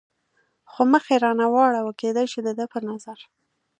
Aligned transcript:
خو 0.71 0.81
مخ 0.91 1.03
یې 1.11 1.17
را 1.23 1.31
نه 1.39 1.45
واړاوه، 1.53 1.91
کېدای 2.01 2.25
شي 2.31 2.39
د 2.43 2.49
ده 2.57 2.65
په 2.73 2.79
نظر. 2.87 3.19